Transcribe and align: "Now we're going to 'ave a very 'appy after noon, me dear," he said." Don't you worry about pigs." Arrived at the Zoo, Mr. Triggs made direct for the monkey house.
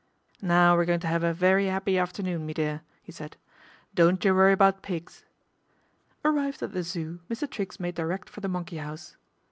"Now 0.41 0.75
we're 0.75 0.85
going 0.85 0.99
to 1.01 1.13
'ave 1.13 1.27
a 1.29 1.31
very 1.31 1.69
'appy 1.69 1.99
after 1.99 2.23
noon, 2.23 2.43
me 2.43 2.55
dear," 2.55 2.81
he 3.03 3.11
said." 3.11 3.37
Don't 3.93 4.25
you 4.25 4.33
worry 4.33 4.51
about 4.51 4.81
pigs." 4.81 5.25
Arrived 6.25 6.63
at 6.63 6.71
the 6.73 6.81
Zoo, 6.81 7.19
Mr. 7.29 7.47
Triggs 7.47 7.79
made 7.79 7.93
direct 7.93 8.27
for 8.27 8.41
the 8.41 8.47
monkey 8.47 8.77
house. 8.77 9.15